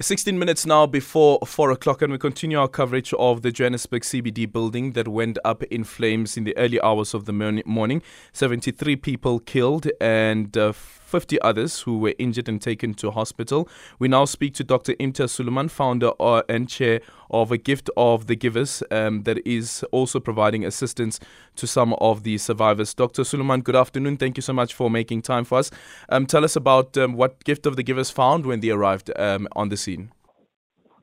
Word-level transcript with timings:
16 0.00 0.36
minutes 0.36 0.66
now 0.66 0.86
before 0.86 1.38
4 1.46 1.70
o'clock, 1.70 2.02
and 2.02 2.10
we 2.10 2.18
continue 2.18 2.58
our 2.58 2.66
coverage 2.66 3.14
of 3.14 3.42
the 3.42 3.52
Johannesburg 3.52 4.02
CBD 4.02 4.50
building 4.50 4.94
that 4.94 5.06
went 5.06 5.38
up 5.44 5.62
in 5.62 5.84
flames 5.84 6.36
in 6.36 6.42
the 6.42 6.56
early 6.56 6.80
hours 6.80 7.14
of 7.14 7.26
the 7.26 7.32
morning. 7.32 8.02
73 8.32 8.96
people 8.96 9.38
killed 9.38 9.86
and 10.00 10.58
uh, 10.58 10.72
50 11.08 11.40
others 11.42 11.80
who 11.80 11.98
were 11.98 12.14
injured 12.18 12.48
and 12.48 12.62
taken 12.62 12.94
to 12.94 13.10
hospital. 13.10 13.68
We 13.98 14.06
now 14.06 14.24
speak 14.24 14.54
to 14.54 14.64
Dr. 14.64 14.94
Imtiaz 14.94 15.32
Sooliman, 15.36 15.70
founder 15.70 16.12
uh, 16.20 16.42
and 16.48 16.68
chair 16.68 17.00
of 17.30 17.50
a 17.50 17.58
Gift 17.58 17.90
of 17.96 18.28
the 18.28 18.36
Givers 18.36 18.82
um, 18.90 19.24
that 19.24 19.44
is 19.46 19.84
also 19.90 20.20
providing 20.20 20.64
assistance 20.64 21.18
to 21.56 21.66
some 21.66 21.92
of 21.94 22.22
the 22.22 22.38
survivors. 22.38 22.94
Dr. 22.94 23.22
Sooliman, 23.22 23.64
good 23.64 23.76
afternoon. 23.76 24.16
Thank 24.16 24.38
you 24.38 24.42
so 24.42 24.52
much 24.52 24.74
for 24.74 24.88
making 24.88 25.22
time 25.22 25.44
for 25.44 25.58
us. 25.58 25.72
Um, 26.08 26.24
tell 26.24 26.44
us 26.44 26.54
about 26.54 26.96
um, 26.96 27.14
what 27.14 27.42
Gift 27.44 27.66
of 27.66 27.74
the 27.74 27.82
Givers 27.82 28.10
found 28.10 28.46
when 28.46 28.60
they 28.60 28.70
arrived 28.70 29.10
um, 29.16 29.48
on 29.56 29.70
the 29.70 29.76
scene 29.76 29.88
scene? 29.88 30.12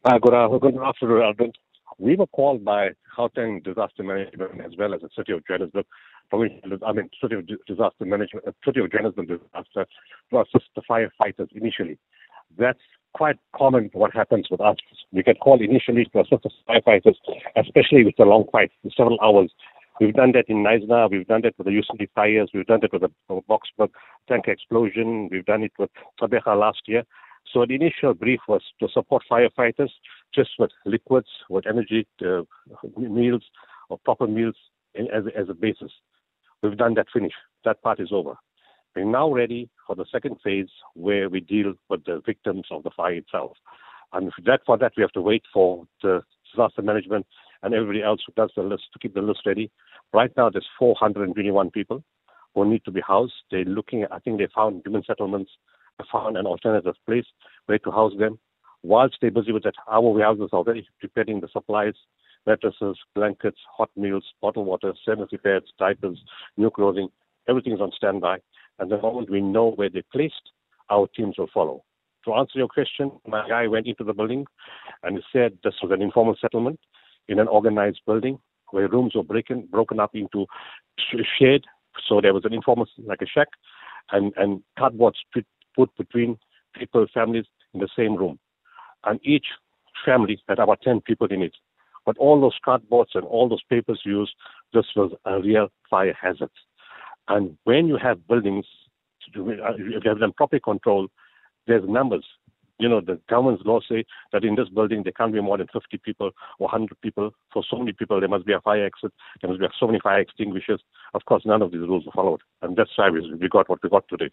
Uh, 0.03 0.17
good, 0.19 0.33
uh, 0.33 0.47
good 0.59 0.77
afternoon, 0.77 1.21
Alvin. 1.21 1.51
We 1.97 2.15
were 2.15 2.27
called 2.27 2.63
by 2.63 2.89
Gauteng 3.15 3.63
Disaster 3.63 4.03
Management 4.03 4.61
as 4.65 4.73
well 4.77 4.93
as 4.93 5.01
the 5.01 5.09
City 5.15 5.33
of 5.33 5.45
Johannesburg, 5.45 5.85
I 6.33 6.37
mean, 6.37 7.09
City 7.21 7.35
of 7.35 7.47
Disaster 7.65 8.05
Management, 8.05 8.47
uh, 8.47 8.51
City 8.65 8.81
of 8.81 8.91
Johannesburg 8.91 9.27
Disaster 9.27 9.85
to 10.31 10.39
assist 10.39 10.69
the 10.75 10.81
firefighters 10.89 11.51
initially. 11.53 11.97
That's 12.57 12.79
quite 13.13 13.37
common 13.55 13.89
what 13.93 14.13
happens 14.13 14.47
with 14.51 14.61
us. 14.61 14.75
We 15.11 15.23
get 15.23 15.39
called 15.39 15.61
initially 15.61 16.05
to 16.05 16.19
assist 16.19 16.43
the 16.43 16.49
firefighters, 16.67 17.15
especially 17.55 18.03
with 18.03 18.15
the 18.17 18.25
long 18.25 18.45
fight, 18.51 18.71
the 18.83 18.91
several 18.95 19.19
hours. 19.21 19.51
We've 19.99 20.13
done 20.13 20.33
that 20.33 20.49
in 20.49 20.57
Knysna, 20.57 21.09
we've 21.09 21.25
done 21.25 21.41
that 21.43 21.57
with 21.57 21.67
the 21.67 21.71
UCT 21.71 22.09
fires, 22.13 22.49
we've 22.53 22.65
done 22.65 22.81
that 22.81 22.91
with 22.91 23.03
the 23.03 23.41
Boksburg 23.49 23.89
tank 24.27 24.45
explosion, 24.47 25.29
we've 25.31 25.45
done 25.45 25.63
it 25.63 25.71
with 25.79 25.89
Gqeberha 26.21 26.59
last 26.59 26.81
year. 26.87 27.03
So 27.53 27.65
the 27.65 27.75
initial 27.75 28.13
brief 28.13 28.41
was 28.47 28.61
to 28.81 28.89
support 28.89 29.23
firefighters 29.31 29.91
just 30.33 30.51
with 30.59 30.71
liquids, 30.85 31.27
with 31.49 31.65
energy 31.67 32.07
uh, 32.25 32.41
meals 32.97 33.43
or 33.89 33.97
proper 34.03 34.27
meals 34.27 34.55
as, 34.95 35.23
as 35.37 35.49
a 35.49 35.53
basis. 35.53 35.91
We've 36.61 36.77
done 36.77 36.95
that 36.95 37.07
finish. 37.13 37.33
That 37.63 37.81
part 37.81 37.99
is 37.99 38.09
over. 38.11 38.35
We're 38.95 39.05
now 39.05 39.31
ready 39.31 39.69
for 39.85 39.95
the 39.95 40.05
second 40.11 40.37
phase 40.43 40.69
where 40.93 41.29
we 41.29 41.41
deal 41.41 41.73
with 41.89 42.05
the 42.05 42.21
victims 42.25 42.65
of 42.71 42.83
the 42.83 42.91
fire 42.95 43.13
itself. 43.13 43.57
And 44.13 44.31
for 44.33 44.41
that, 44.45 44.61
for 44.65 44.77
that, 44.77 44.93
we 44.95 45.01
have 45.01 45.11
to 45.11 45.21
wait 45.21 45.43
for 45.53 45.85
the 46.01 46.21
disaster 46.49 46.81
management 46.81 47.25
and 47.61 47.73
everybody 47.73 48.01
else 48.01 48.21
who 48.25 48.33
does 48.33 48.51
the 48.55 48.63
list 48.63 48.83
to 48.93 48.99
keep 48.99 49.13
the 49.13 49.21
list 49.21 49.41
ready. 49.45 49.69
Right 50.13 50.31
now, 50.37 50.49
there's 50.49 50.67
421 50.79 51.71
people 51.71 52.03
who 52.53 52.69
need 52.69 52.85
to 52.85 52.91
be 52.91 53.01
housed. 53.05 53.33
They're 53.51 53.65
looking 53.65 54.03
at, 54.03 54.13
I 54.13 54.19
think 54.19 54.39
they 54.39 54.47
found 54.55 54.81
human 54.85 55.03
settlements 55.03 55.51
found 56.11 56.37
an 56.37 56.45
alternative 56.45 56.95
place 57.05 57.25
where 57.65 57.79
to 57.79 57.91
house 57.91 58.13
them. 58.17 58.39
Whilst 58.85 59.17
they're 59.19 59.31
busy 59.31 59.51
with 59.51 59.63
that, 59.63 59.73
our 59.87 60.01
warehouses 60.01 60.49
are 60.53 60.57
already 60.57 60.87
preparing 60.99 61.41
the 61.41 61.47
supplies, 61.51 61.95
mattresses, 62.45 62.95
blankets, 63.15 63.57
hot 63.75 63.89
meals, 63.95 64.23
bottled 64.43 64.67
water, 64.67 64.93
sanitary 65.03 65.39
pads, 65.39 65.65
diapers, 65.79 66.19
new 66.55 66.69
clothing. 66.69 67.09
Everything's 67.49 67.81
on 67.81 67.91
standby. 67.97 68.37
And 68.77 68.91
the 68.91 69.01
moment 69.01 69.31
we 69.31 69.41
know 69.41 69.71
where 69.71 69.89
they're 69.89 70.03
placed, 70.11 70.51
our 70.91 71.07
teams 71.17 71.35
will 71.39 71.49
follow. 71.51 71.83
To 72.25 72.35
answer 72.35 72.59
your 72.59 72.67
question, 72.67 73.09
my 73.25 73.49
guy 73.49 73.65
went 73.65 73.87
into 73.87 74.03
the 74.03 74.13
building 74.13 74.45
and 75.01 75.17
he 75.17 75.23
said 75.33 75.57
this 75.63 75.73
was 75.81 75.91
an 75.91 76.03
informal 76.03 76.35
settlement 76.39 76.79
in 77.27 77.39
an 77.39 77.47
organized 77.47 78.01
building 78.05 78.37
where 78.69 78.87
rooms 78.87 79.15
were 79.15 79.23
broken, 79.23 79.67
broken 79.71 79.99
up 79.99 80.11
into 80.13 80.45
shared. 81.39 81.65
So 82.07 82.21
there 82.21 82.35
was 82.35 82.45
an 82.45 82.53
informal, 82.53 82.85
like 83.03 83.23
a 83.23 83.25
shack, 83.25 83.47
and, 84.11 84.31
and 84.37 84.61
cardboard 84.77 85.15
put 85.75 85.97
between 85.97 86.37
people, 86.75 87.07
families 87.11 87.45
in 87.73 87.79
the 87.79 87.89
same 87.97 88.15
room. 88.15 88.37
And 89.05 89.19
each 89.23 89.45
family 90.05 90.39
had 90.47 90.59
about 90.59 90.81
10 90.81 91.01
people 91.01 91.27
in 91.27 91.41
it. 91.41 91.53
But 92.05 92.17
all 92.17 92.39
those 92.39 92.59
cardboards 92.65 93.15
and 93.15 93.23
all 93.23 93.49
those 93.49 93.63
papers 93.69 94.01
used, 94.05 94.33
this 94.73 94.85
was 94.95 95.11
a 95.25 95.39
real 95.41 95.69
fire 95.89 96.15
hazard. 96.19 96.51
And 97.27 97.57
when 97.63 97.87
you 97.87 97.97
have 97.97 98.27
buildings, 98.27 98.65
if 99.27 99.35
you 99.35 100.01
have 100.05 100.19
them 100.19 100.33
properly 100.33 100.59
controlled, 100.63 101.09
there's 101.65 101.87
numbers. 101.87 102.25
You 102.77 102.89
know, 102.89 102.99
the 102.99 103.19
government's 103.29 103.63
law 103.65 103.79
say 103.79 104.03
that 104.33 104.43
in 104.43 104.55
this 104.55 104.67
building 104.69 105.03
there 105.03 105.13
can't 105.13 105.33
be 105.33 105.41
more 105.41 105.57
than 105.57 105.67
50 105.71 105.97
people 105.99 106.31
or 106.59 106.67
100 106.67 106.99
people. 107.01 107.31
For 107.53 107.63
so 107.67 107.77
many 107.77 107.93
people, 107.93 108.19
there 108.19 108.29
must 108.29 108.45
be 108.45 108.53
a 108.53 108.59
fire 108.59 108.85
exit. 108.85 109.13
There 109.41 109.49
must 109.49 109.61
be 109.61 109.67
so 109.79 109.87
many 109.87 109.99
fire 109.99 110.19
extinguishers. 110.19 110.81
Of 111.13 111.23
course, 111.25 111.43
none 111.45 111.61
of 111.61 111.71
these 111.71 111.81
rules 111.81 112.05
are 112.05 112.11
followed. 112.11 112.41
And 112.61 112.75
that's 112.75 112.91
why 112.97 113.09
we 113.09 113.47
got 113.49 113.69
what 113.69 113.81
we 113.81 113.89
got 113.89 114.07
today. 114.09 114.29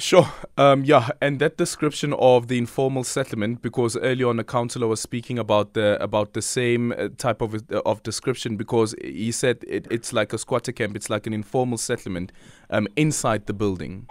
Sure. 0.00 0.26
Um, 0.58 0.84
yeah, 0.84 1.08
and 1.20 1.38
that 1.38 1.56
description 1.56 2.14
of 2.14 2.48
the 2.48 2.58
informal 2.58 3.04
settlement, 3.04 3.62
because 3.62 3.96
earlier 3.96 4.28
on 4.28 4.36
the 4.36 4.44
councillor 4.44 4.88
was 4.88 5.00
speaking 5.00 5.38
about 5.38 5.74
the 5.74 6.02
about 6.02 6.32
the 6.32 6.42
same 6.42 6.92
uh, 6.92 7.08
type 7.16 7.40
of 7.40 7.54
uh, 7.54 7.80
of 7.86 8.02
description, 8.02 8.56
because 8.56 8.94
he 9.00 9.30
said 9.30 9.64
it, 9.68 9.86
it's 9.90 10.12
like 10.12 10.32
a 10.32 10.38
squatter 10.38 10.72
camp, 10.72 10.96
it's 10.96 11.08
like 11.08 11.28
an 11.28 11.32
informal 11.32 11.78
settlement 11.78 12.32
um, 12.70 12.88
inside 12.96 13.46
the 13.46 13.52
building. 13.52 14.08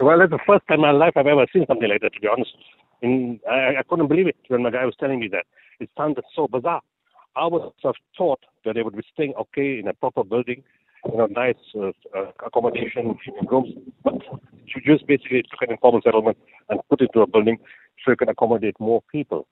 Well, 0.00 0.18
that's 0.18 0.30
the 0.30 0.38
first 0.46 0.66
time 0.68 0.76
in 0.76 0.80
my 0.82 0.90
life 0.92 1.12
I've 1.16 1.26
ever 1.26 1.46
seen 1.52 1.66
something 1.66 1.88
like 1.88 2.00
that. 2.00 2.14
To 2.14 2.20
be 2.20 2.28
honest, 2.28 2.50
and 3.02 3.40
I, 3.48 3.80
I 3.80 3.82
couldn't 3.86 4.08
believe 4.08 4.26
it 4.26 4.36
when 4.48 4.62
my 4.62 4.70
guy 4.70 4.86
was 4.86 4.94
telling 4.98 5.20
me 5.20 5.28
that. 5.32 5.44
It 5.80 5.90
sounded 5.98 6.24
so 6.34 6.48
bizarre. 6.48 6.80
I 7.36 7.46
was 7.46 7.72
of 7.84 7.94
taught 8.16 8.40
that 8.64 8.74
they 8.74 8.82
would 8.82 8.96
be 8.96 9.02
staying 9.12 9.34
okay 9.38 9.78
in 9.78 9.86
a 9.86 9.92
proper 9.92 10.24
building, 10.24 10.64
you 11.10 11.18
know, 11.18 11.26
nice 11.26 11.56
uh, 11.76 11.88
uh, 12.16 12.30
accommodation, 12.44 13.18
rooms, 13.50 13.74
but 14.04 14.14
you 14.66 14.82
just 14.84 15.06
basically 15.06 15.42
took 15.42 15.62
an 15.62 15.70
informal 15.72 16.00
settlement 16.02 16.36
and 16.68 16.80
put 16.88 17.00
it 17.00 17.10
into 17.12 17.20
a 17.20 17.26
building 17.26 17.58
so 18.04 18.12
you 18.12 18.16
can 18.16 18.28
accommodate 18.28 18.78
more 18.78 19.02
people. 19.10 19.46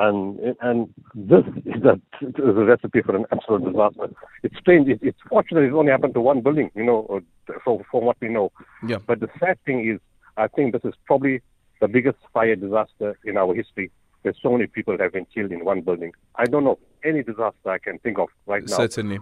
And 0.00 0.38
and 0.60 0.94
this 1.14 1.42
is 1.66 1.82
a, 1.82 1.94
is 2.22 2.34
a 2.38 2.64
recipe 2.64 3.02
for 3.02 3.16
an 3.16 3.26
absolute 3.32 3.64
disaster. 3.64 4.14
It's 4.44 4.56
strange. 4.58 4.88
It, 4.88 5.00
it's 5.02 5.18
fortunate 5.28 5.64
it 5.64 5.72
only 5.72 5.90
happened 5.90 6.14
to 6.14 6.20
one 6.20 6.40
building, 6.40 6.70
you 6.76 6.84
know, 6.84 7.20
from, 7.64 7.82
from 7.90 8.04
what 8.04 8.16
we 8.20 8.28
know. 8.28 8.52
Yeah. 8.86 8.98
But 9.04 9.18
the 9.18 9.28
sad 9.40 9.58
thing 9.64 9.88
is, 9.88 10.00
I 10.36 10.46
think 10.46 10.72
this 10.72 10.84
is 10.84 10.94
probably 11.04 11.42
the 11.80 11.88
biggest 11.88 12.18
fire 12.32 12.54
disaster 12.54 13.18
in 13.24 13.36
our 13.36 13.54
history 13.54 13.90
where 14.22 14.34
so 14.40 14.52
many 14.52 14.66
people 14.66 14.96
that 14.96 15.02
have 15.02 15.12
been 15.12 15.26
killed 15.34 15.52
in 15.52 15.64
one 15.64 15.80
building. 15.80 16.12
I 16.36 16.44
don't 16.44 16.64
know 16.64 16.78
any 17.04 17.22
disaster 17.22 17.68
I 17.68 17.78
can 17.78 17.98
think 17.98 18.18
of 18.18 18.28
right 18.46 18.62
now. 18.66 18.76
Certainly. 18.76 19.18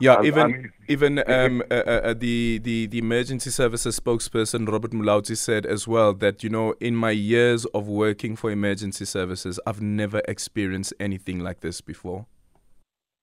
Yeah, 0.00 0.14
um, 0.14 0.26
even 0.26 0.42
I 0.42 0.46
mean, 0.46 0.72
even 0.88 1.18
um, 1.26 1.62
uh, 1.70 1.74
uh, 1.74 1.76
uh, 1.76 2.14
the, 2.14 2.58
the 2.58 2.86
the 2.86 2.98
emergency 2.98 3.50
services 3.50 3.98
spokesperson 3.98 4.68
Robert 4.68 4.92
Mulaudzi 4.92 5.36
said 5.36 5.66
as 5.66 5.86
well 5.86 6.12
that 6.14 6.42
you 6.42 6.50
know 6.50 6.74
in 6.80 6.96
my 6.96 7.10
years 7.10 7.64
of 7.66 7.86
working 7.86 8.36
for 8.36 8.50
emergency 8.50 9.04
services, 9.04 9.60
I've 9.66 9.80
never 9.80 10.20
experienced 10.26 10.94
anything 10.98 11.40
like 11.40 11.60
this 11.60 11.80
before. 11.80 12.26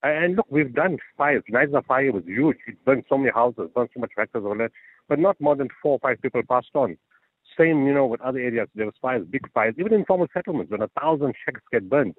And 0.01 0.37
look, 0.37 0.47
we've 0.49 0.73
done 0.73 0.97
fires. 1.17 1.43
Knysna 1.51 1.85
fire 1.85 2.11
was 2.13 2.23
huge. 2.25 2.57
It 2.67 2.83
burned 2.85 3.03
so 3.09 3.17
many 3.17 3.31
houses, 3.31 3.69
burned 3.75 3.89
so 3.93 3.99
much 3.99 4.11
factors 4.15 4.43
over 4.45 4.55
there, 4.57 4.71
but 5.09 5.19
not 5.19 5.41
more 5.41 5.57
than 5.57 5.67
four 5.81 5.93
or 5.93 5.99
five 5.99 6.21
people 6.21 6.41
passed 6.47 6.73
on. 6.73 6.97
Same, 7.57 7.85
you 7.85 7.93
know, 7.93 8.05
with 8.05 8.21
other 8.21 8.39
areas, 8.39 8.69
there 8.75 8.85
was 8.85 8.95
fires, 9.01 9.25
big 9.29 9.51
fires, 9.51 9.75
even 9.77 9.91
in 9.93 10.05
formal 10.05 10.27
settlements, 10.33 10.71
when 10.71 10.81
a 10.81 10.87
thousand 10.99 11.33
shacks 11.43 11.61
get 11.73 11.89
burned, 11.89 12.15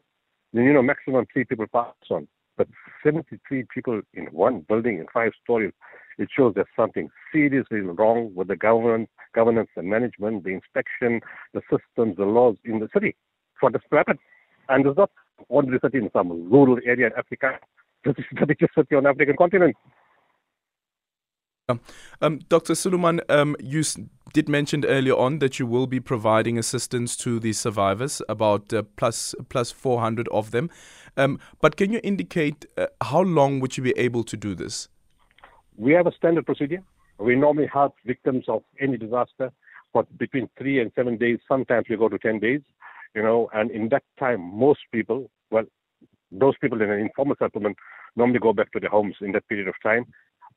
then 0.53 0.65
you 0.65 0.73
know, 0.75 0.83
maximum 0.83 1.25
three 1.33 1.45
people 1.45 1.67
pass 1.73 1.95
on 2.11 2.29
but 2.61 2.69
73 3.03 3.65
people 3.73 4.03
in 4.13 4.27
one 4.27 4.67
building 4.69 4.99
in 4.99 5.07
five 5.15 5.33
stories, 5.43 5.73
it 6.19 6.29
shows 6.37 6.53
there's 6.55 6.67
something 6.77 7.09
seriously 7.33 7.81
wrong 7.81 8.33
with 8.35 8.49
the 8.49 8.57
government, 8.57 9.09
governance 9.35 9.71
and 9.77 9.89
management, 9.89 10.45
the 10.45 10.51
inspection, 10.51 11.23
the 11.55 11.63
systems, 11.71 12.19
the 12.19 12.27
laws 12.27 12.57
in 12.67 12.79
the 12.79 12.89
city 12.93 13.17
for 13.59 13.71
this 13.71 13.81
to 13.89 13.97
happen. 13.97 14.19
And 14.69 14.85
it's 14.85 14.99
not 14.99 15.11
one 15.49 15.71
city 15.83 15.97
in 15.97 16.11
some 16.13 16.51
rural 16.51 16.77
area 16.85 17.07
in 17.07 17.13
Africa. 17.17 17.59
This 18.05 18.15
is 18.19 18.25
the 18.39 18.47
biggest 18.47 18.75
city 18.75 18.95
on 18.95 19.05
the 19.05 19.11
African 19.11 19.37
continent. 19.37 19.77
Um, 22.21 22.41
Dr. 22.49 22.75
Sooliman, 22.75 23.21
um, 23.29 23.57
you 23.61 23.83
did 24.33 24.49
mention 24.49 24.85
earlier 24.85 25.17
on 25.17 25.39
that 25.41 25.59
you 25.59 25.67
will 25.67 25.87
be 25.87 26.01
providing 26.01 26.59
assistance 26.59 27.17
to 27.19 27.41
the 27.41 27.53
survivors, 27.53 28.23
about 28.29 28.73
uh, 28.73 28.83
plus, 28.97 29.35
plus 29.49 29.71
400 29.71 30.29
of 30.29 30.51
them. 30.51 30.71
Um, 31.17 31.39
but 31.61 31.77
can 31.77 31.93
you 31.93 32.01
indicate 32.03 32.67
uh, 32.77 32.87
how 33.03 33.23
long 33.23 33.61
would 33.61 33.77
you 33.77 33.83
be 33.83 33.95
able 33.97 34.25
to 34.25 34.37
do 34.37 34.55
this? 34.55 34.89
We 35.77 35.93
have 35.93 36.07
a 36.07 36.13
standard 36.13 36.47
procedure. 36.47 36.83
We 37.19 37.37
normally 37.37 37.69
help 37.73 37.95
victims 38.07 38.45
of 38.49 38.63
any 38.81 38.97
disaster 38.97 39.53
for 39.93 40.05
between 40.19 40.49
three 40.59 40.81
and 40.81 40.91
seven 40.95 41.17
days. 41.17 41.39
Sometimes 41.49 41.87
we 41.89 41.97
go 41.97 42.09
to 42.09 42.19
10 42.19 42.39
days, 42.39 42.61
you 43.15 43.23
know, 43.23 43.51
and 43.53 43.71
in 43.71 43.89
that 43.91 44.05
time, 44.19 44.41
most 44.41 44.81
people, 44.93 45.31
well, 45.51 45.65
those 46.33 46.55
people 46.61 46.81
in 46.81 46.91
an 46.91 47.01
informal 47.01 47.37
settlement 47.39 47.77
normally 48.17 48.39
go 48.39 48.53
back 48.53 48.73
to 48.73 48.81
their 48.81 48.91
homes 48.91 49.17
in 49.21 49.33
that 49.33 49.49
period 49.49 49.69
of 49.69 49.75
time. 49.83 50.07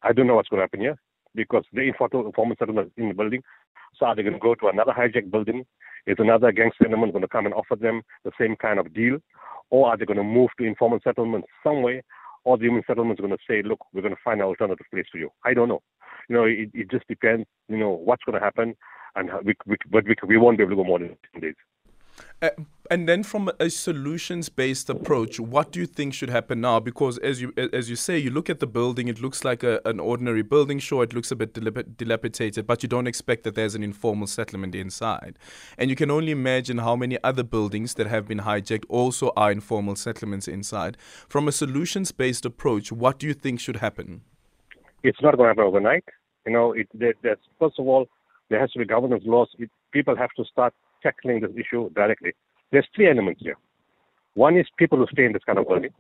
I 0.04 0.14
don't 0.14 0.28
know 0.28 0.36
what's 0.36 0.50
going 0.50 0.60
to 0.60 0.64
happen 0.64 0.82
here 0.82 0.98
because 1.36 1.64
the 1.74 1.82
informal 1.82 2.56
settlement 2.58 2.88
is 2.88 2.94
in 2.98 3.10
the 3.10 3.14
building. 3.14 3.42
So 3.96 4.06
are 4.06 4.16
they 4.16 4.24
going 4.24 4.34
to 4.34 4.40
go 4.40 4.56
to 4.56 4.68
another 4.68 4.92
hijack 4.92 5.32
building? 5.32 5.66
Is 6.06 6.18
another 6.20 6.52
gangster 6.52 6.86
element 6.88 7.14
going 7.14 7.22
to 7.22 7.28
come 7.28 7.46
and 7.46 7.54
offer 7.54 7.76
them 7.76 8.02
the 8.26 8.32
same 8.40 8.56
kind 8.56 8.80
of 8.80 8.94
deal? 8.94 9.18
Or 9.70 9.88
are 9.88 9.98
they 9.98 10.06
going 10.06 10.18
to 10.18 10.24
move 10.24 10.50
to 10.60 10.66
informal 10.66 11.00
settlement 11.04 11.46
somewhere 11.64 12.02
or 12.44 12.58
the 12.58 12.66
human 12.66 12.84
settlement 12.86 13.20
is 13.20 13.24
going 13.24 13.38
to 13.38 13.44
say, 13.48 13.64
look, 13.64 13.80
we're 13.94 14.02
going 14.02 14.14
to 14.14 14.22
find 14.24 14.42
an 14.42 14.48
alternative 14.48 14.86
place 14.92 15.06
for 15.12 15.18
you. 15.18 15.30
I 15.46 15.54
don't 15.54 15.70
know. 15.70 15.82
You 16.30 16.36
know, 16.36 16.44
it, 16.44 16.70
it 16.74 16.92
just 16.92 17.08
depends, 17.08 17.46
you 17.70 17.78
know, 17.78 17.90
what's 17.90 18.24
going 18.24 18.38
to 18.38 18.44
happen, 18.44 18.76
and 19.16 19.30
we, 19.44 19.54
we, 19.66 19.78
but 19.90 20.06
we, 20.06 20.16
we 20.28 20.38
won't 20.38 20.58
be 20.58 20.64
able 20.64 20.72
to 20.72 20.76
go 20.78 20.84
more 20.84 21.00
than 21.00 21.16
10 21.34 21.42
days. 21.42 21.56
And 22.92 23.08
then, 23.08 23.24
from 23.24 23.50
a 23.60 23.70
solutions-based 23.70 24.90
approach, 24.90 25.40
what 25.40 25.72
do 25.72 25.80
you 25.80 25.86
think 25.86 26.14
should 26.14 26.30
happen 26.30 26.60
now? 26.60 26.82
Because, 26.82 27.18
as 27.20 27.42
you 27.42 27.54
as 27.58 27.90
you 27.90 27.96
say, 27.96 28.18
you 28.18 28.30
look 28.30 28.50
at 28.50 28.60
the 28.60 28.68
building; 28.68 29.08
it 29.08 29.22
looks 29.22 29.46
like 29.46 29.64
a, 29.64 29.80
an 29.86 30.02
ordinary 30.02 30.42
building. 30.42 30.80
Sure, 30.80 31.04
it 31.04 31.14
looks 31.14 31.32
a 31.32 31.36
bit 31.38 31.54
dilapidated, 31.54 32.68
but 32.68 32.84
you 32.84 32.90
don't 32.90 33.08
expect 33.08 33.46
that 33.46 33.56
there's 33.56 33.76
an 33.76 33.84
informal 33.84 34.28
settlement 34.28 34.76
inside. 34.76 35.40
And 35.78 35.90
you 35.90 35.96
can 35.96 36.12
only 36.12 36.32
imagine 36.32 36.80
how 36.80 36.98
many 36.98 37.18
other 37.24 37.44
buildings 37.44 37.94
that 37.94 38.08
have 38.08 38.28
been 38.28 38.40
hijacked 38.40 38.86
also 38.90 39.32
are 39.38 39.52
informal 39.52 39.96
settlements 39.96 40.48
inside. 40.50 40.98
From 41.30 41.48
a 41.48 41.54
solutions-based 41.54 42.46
approach, 42.46 42.92
what 42.92 43.18
do 43.18 43.26
you 43.26 43.34
think 43.34 43.62
should 43.62 43.78
happen? 43.78 44.22
It's 45.04 45.22
not 45.22 45.38
going 45.38 45.46
to 45.46 45.52
happen 45.52 45.64
overnight. 45.64 46.04
You 46.46 46.52
know, 46.52 46.74
it, 46.74 46.90
first 47.58 47.80
of 47.80 47.88
all, 47.88 48.08
there 48.50 48.60
has 48.60 48.72
to 48.74 48.80
be 48.80 48.86
governance 48.86 49.24
laws. 49.26 49.48
It, 49.58 49.70
people 49.92 50.18
have 50.18 50.32
to 50.36 50.44
start 50.44 50.74
tackling 51.04 51.42
this 51.42 51.52
issue 51.56 51.90
directly. 51.92 52.32
There's 52.72 52.88
three 52.96 53.10
elements 53.10 53.42
here. 53.44 53.58
One 54.36 54.58
is 54.58 54.66
people 54.78 54.98
who 54.98 55.06
stay 55.12 55.26
in 55.26 55.34
this 55.34 55.44
kind 55.46 55.60
of 55.60 55.68
building, 55.68 55.92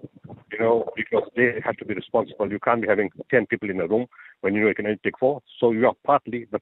you 0.51 0.59
know, 0.59 0.89
because 0.95 1.29
they 1.35 1.61
have 1.63 1.77
to 1.77 1.85
be 1.85 1.93
responsible. 1.93 2.51
You 2.51 2.59
can't 2.59 2.81
be 2.81 2.87
having 2.87 3.11
10 3.29 3.45
people 3.45 3.69
in 3.69 3.79
a 3.79 3.87
room 3.87 4.07
when 4.41 4.55
you 4.55 4.61
know 4.61 4.69
you 4.69 4.75
can 4.75 4.87
only 4.87 4.99
take 5.03 5.19
four. 5.19 5.41
So 5.59 5.71
you 5.71 5.85
are 5.85 5.93
partly 6.03 6.47
the 6.51 6.59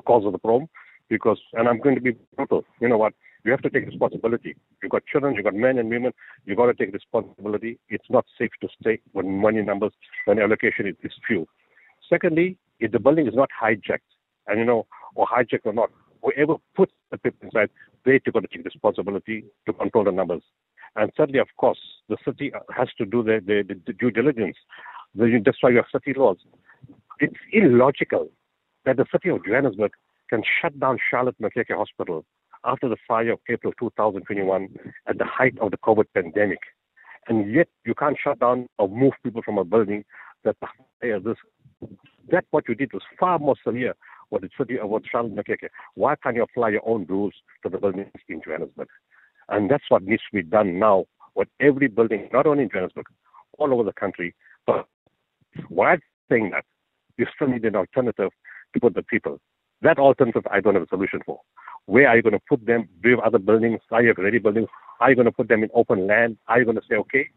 cause 0.00 0.26
of 0.26 0.32
the 0.32 0.38
problem 0.38 0.68
because, 1.08 1.38
and 1.52 1.68
I'm 1.68 1.78
going 1.78 1.94
to 1.94 2.00
be 2.00 2.16
brutal. 2.36 2.64
You 2.80 2.88
know 2.88 2.98
what? 2.98 3.12
You 3.44 3.52
have 3.52 3.62
to 3.62 3.70
take 3.70 3.86
responsibility. 3.86 4.56
You've 4.82 4.90
got 4.90 5.06
children, 5.06 5.34
you've 5.34 5.44
got 5.44 5.54
men 5.54 5.78
and 5.78 5.88
women. 5.88 6.12
You've 6.44 6.56
got 6.56 6.66
to 6.66 6.74
take 6.74 6.92
responsibility. 6.92 7.78
It's 7.88 8.08
not 8.08 8.24
safe 8.38 8.50
to 8.60 8.68
stay 8.80 9.00
when 9.12 9.40
money 9.40 9.62
numbers, 9.62 9.92
when 10.24 10.40
allocation 10.40 10.86
is, 10.86 10.94
is 11.02 11.12
few. 11.26 11.46
Secondly, 12.08 12.56
if 12.80 12.90
the 12.92 12.98
building 12.98 13.26
is 13.26 13.34
not 13.34 13.48
hijacked, 13.60 13.98
and 14.48 14.58
you 14.58 14.64
know, 14.64 14.86
or 15.14 15.26
hijacked 15.26 15.66
or 15.66 15.72
not, 15.72 15.90
whoever 16.22 16.54
puts 16.74 16.92
the 17.10 17.18
people 17.18 17.46
inside, 17.46 17.70
they 18.04 18.20
have 18.24 18.34
got 18.34 18.40
to 18.40 18.48
take 18.48 18.64
responsibility 18.64 19.44
to 19.66 19.72
control 19.72 20.04
the 20.04 20.12
numbers. 20.12 20.42
And 20.96 21.10
certainly, 21.16 21.40
of 21.40 21.48
course, 21.56 21.78
the 22.08 22.16
city 22.24 22.52
has 22.76 22.88
to 22.98 23.06
do 23.06 23.22
the, 23.22 23.40
the, 23.44 23.74
the 23.86 23.92
due 23.92 24.10
diligence. 24.10 24.56
That's 25.14 25.58
why 25.60 25.70
you 25.70 25.76
have 25.76 25.86
city 25.92 26.18
laws. 26.18 26.38
It's 27.20 27.34
illogical 27.52 28.28
that 28.84 28.96
the 28.96 29.06
city 29.12 29.30
of 29.30 29.44
Johannesburg 29.44 29.92
can 30.28 30.42
shut 30.60 30.78
down 30.80 30.98
Charlotte 31.10 31.36
Maxeke 31.40 31.76
Hospital 31.76 32.24
after 32.64 32.88
the 32.88 32.96
fire 33.06 33.32
of 33.32 33.40
April 33.48 33.72
2021 33.78 34.68
at 35.06 35.18
the 35.18 35.24
height 35.24 35.58
of 35.60 35.70
the 35.70 35.76
COVID 35.78 36.06
pandemic. 36.14 36.60
And 37.28 37.52
yet 37.54 37.68
you 37.86 37.94
can't 37.94 38.16
shut 38.22 38.40
down 38.40 38.68
or 38.78 38.88
move 38.88 39.12
people 39.22 39.42
from 39.42 39.58
a 39.58 39.64
building 39.64 40.04
that 40.44 40.56
this 41.00 41.36
that 42.30 42.44
what 42.50 42.68
you 42.68 42.74
did 42.74 42.92
was 42.92 43.02
far 43.18 43.38
more 43.38 43.56
severe 43.64 43.94
what 44.32 44.40
the 44.40 44.48
city 44.58 44.78
of 44.78 44.88
what 44.88 45.02
Charlotte 45.10 45.34
Maxeke. 45.36 45.68
Why 45.94 46.16
can't 46.16 46.36
you 46.36 46.42
apply 46.42 46.70
your 46.70 46.88
own 46.88 47.04
rules 47.06 47.34
to 47.62 47.68
the 47.68 47.76
buildings 47.76 48.08
in 48.28 48.40
Johannesburg? 48.42 48.88
And 49.50 49.70
that's 49.70 49.84
what 49.90 50.04
needs 50.04 50.22
to 50.30 50.36
be 50.36 50.42
done 50.42 50.78
now 50.78 51.04
with 51.34 51.48
every 51.60 51.88
building, 51.88 52.30
not 52.32 52.46
only 52.46 52.62
in 52.64 52.70
Johannesburg, 52.70 53.06
all 53.58 53.74
over 53.74 53.82
the 53.82 53.92
country. 53.92 54.34
But 54.66 54.86
while 55.68 55.98
saying 56.30 56.50
that, 56.52 56.64
you 57.18 57.26
still 57.34 57.48
need 57.48 57.64
an 57.66 57.76
alternative 57.76 58.30
to 58.72 58.80
put 58.80 58.94
the 58.94 59.02
people. 59.02 59.38
That 59.82 59.98
alternative 59.98 60.44
I 60.50 60.60
don't 60.60 60.74
have 60.74 60.84
a 60.84 60.88
solution 60.88 61.20
for. 61.26 61.40
Where 61.84 62.08
are 62.08 62.16
you 62.16 62.22
going 62.22 62.32
to 62.32 62.40
put 62.48 62.64
them? 62.64 62.88
Do 63.02 63.10
you 63.10 63.16
have 63.16 63.26
other 63.26 63.38
buildings? 63.38 63.80
Are 63.90 64.00
you 64.00 64.08
have 64.08 64.18
ready 64.18 64.38
buildings? 64.38 64.68
Are 65.00 65.10
you 65.10 65.16
going 65.16 65.26
to 65.26 65.32
put 65.32 65.48
them 65.48 65.62
in 65.62 65.68
open 65.74 66.06
land? 66.06 66.38
Are 66.48 66.58
you 66.58 66.64
going 66.64 66.76
to 66.78 66.82
say, 66.88 66.94
okay, 66.96 67.28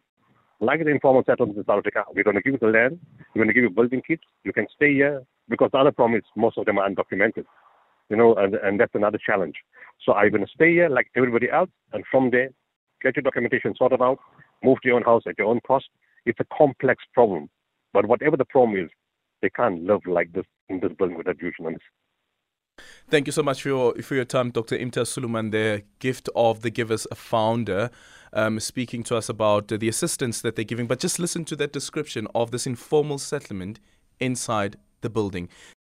like 0.61 0.81
the 0.81 0.91
informal 0.91 1.23
settlements 1.25 1.57
in 1.57 1.65
South 1.65 1.79
Africa, 1.79 2.05
we're 2.13 2.23
going 2.23 2.37
to 2.37 2.41
give 2.41 2.53
you 2.53 2.59
the 2.59 2.67
land, 2.67 2.99
we're 3.33 3.43
going 3.43 3.49
to 3.49 3.53
give 3.53 3.63
you 3.63 3.69
building 3.69 4.01
kits, 4.07 4.23
you 4.45 4.53
can 4.53 4.67
stay 4.73 4.93
here, 4.93 5.23
because 5.49 5.69
the 5.71 5.77
other 5.77 5.91
problem 5.91 6.17
is 6.17 6.23
most 6.35 6.57
of 6.57 6.65
them 6.65 6.77
are 6.77 6.89
undocumented, 6.89 7.45
you 8.09 8.17
know, 8.17 8.35
and, 8.35 8.55
and 8.55 8.79
that's 8.79 8.95
another 8.95 9.19
challenge. 9.23 9.55
So 10.05 10.17
you 10.21 10.29
going 10.29 10.45
to 10.45 10.51
stay 10.53 10.71
here 10.73 10.89
like 10.89 11.07
everybody 11.15 11.49
else, 11.49 11.69
and 11.93 12.03
from 12.09 12.31
there, 12.31 12.49
get 13.01 13.15
your 13.15 13.23
documentation 13.23 13.73
sorted 13.77 14.01
out, 14.01 14.19
move 14.63 14.79
to 14.81 14.89
your 14.89 14.97
own 14.97 15.03
house 15.03 15.23
at 15.27 15.37
your 15.37 15.47
own 15.47 15.59
cost? 15.65 15.85
It's 16.25 16.39
a 16.39 16.57
complex 16.57 17.03
problem. 17.13 17.49
But 17.93 18.07
whatever 18.07 18.35
the 18.35 18.45
problem 18.45 18.77
is, 18.83 18.89
they 19.41 19.49
can't 19.49 19.83
live 19.83 20.01
like 20.05 20.33
this 20.33 20.45
in 20.69 20.79
this 20.79 20.91
building 20.97 21.17
without 21.17 21.41
usually. 21.41 21.77
Thank 23.09 23.27
you 23.27 23.31
so 23.31 23.43
much 23.43 23.61
for 23.61 23.69
your 23.69 23.93
for 24.01 24.15
your 24.15 24.25
time, 24.25 24.51
Dr. 24.51 24.77
Imtiaz 24.77 25.07
Sooliman, 25.13 25.51
the 25.51 25.83
gift 25.99 26.27
of 26.35 26.61
the 26.61 26.69
Givers 26.69 27.07
a 27.09 27.15
founder, 27.15 27.89
um, 28.33 28.59
speaking 28.59 29.03
to 29.03 29.15
us 29.15 29.29
about 29.29 29.69
the 29.69 29.87
assistance 29.87 30.41
that 30.41 30.55
they're 30.55 30.65
giving. 30.65 30.87
But 30.87 30.99
just 30.99 31.19
listen 31.19 31.45
to 31.45 31.55
that 31.55 31.71
description 31.71 32.27
of 32.35 32.51
this 32.51 32.67
informal 32.67 33.17
settlement 33.17 33.79
inside 34.19 34.75
the 35.05 35.09
building. 35.09 35.47